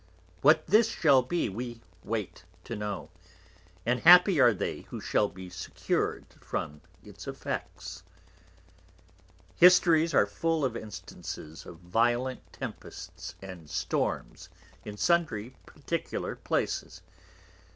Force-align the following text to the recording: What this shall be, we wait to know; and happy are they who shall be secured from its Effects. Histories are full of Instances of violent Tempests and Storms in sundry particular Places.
What 0.41 0.65
this 0.65 0.89
shall 0.89 1.21
be, 1.21 1.47
we 1.47 1.83
wait 2.03 2.43
to 2.63 2.75
know; 2.75 3.11
and 3.85 3.99
happy 3.99 4.39
are 4.41 4.51
they 4.51 4.79
who 4.89 4.99
shall 4.99 5.27
be 5.29 5.47
secured 5.47 6.25
from 6.41 6.81
its 7.03 7.27
Effects. 7.27 8.01
Histories 9.57 10.15
are 10.15 10.25
full 10.25 10.65
of 10.65 10.75
Instances 10.75 11.67
of 11.67 11.77
violent 11.77 12.41
Tempests 12.51 13.35
and 13.43 13.69
Storms 13.69 14.49
in 14.83 14.97
sundry 14.97 15.55
particular 15.67 16.35
Places. 16.35 17.03